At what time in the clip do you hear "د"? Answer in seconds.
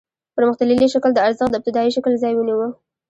1.13-1.19, 1.51-1.57